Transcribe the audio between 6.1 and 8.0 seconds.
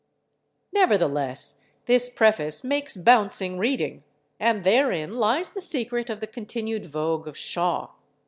the continued vogue of Shaw.